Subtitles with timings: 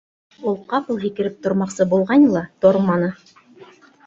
[0.51, 2.43] Ул ҡапыл һикереп тормаҡсы булғайны ла...
[2.67, 3.13] торманы.